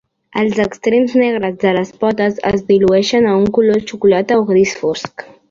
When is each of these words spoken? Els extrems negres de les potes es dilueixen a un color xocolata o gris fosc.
Els 0.43 0.59
extrems 0.61 1.13
negres 1.21 1.59
de 1.63 1.73
les 1.77 1.91
potes 2.05 2.39
es 2.53 2.65
dilueixen 2.71 3.29
a 3.29 3.37
un 3.43 3.47
color 3.59 3.87
xocolata 3.93 4.41
o 4.43 4.43
gris 4.51 4.75
fosc. 4.83 5.29